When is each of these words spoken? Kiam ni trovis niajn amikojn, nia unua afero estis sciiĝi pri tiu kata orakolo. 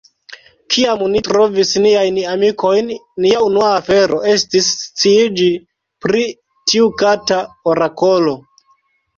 Kiam 0.75 1.01
ni 1.15 1.19
trovis 1.25 1.73
niajn 1.83 2.15
amikojn, 2.31 2.89
nia 3.25 3.43
unua 3.49 3.67
afero 3.81 4.23
estis 4.33 4.71
sciiĝi 4.79 5.51
pri 6.07 6.27
tiu 6.73 6.89
kata 7.05 7.39
orakolo. 7.75 8.35